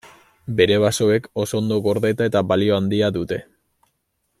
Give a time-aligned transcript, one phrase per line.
[0.61, 3.41] Bere basoek oso ondo gordeta eta balio handia dute.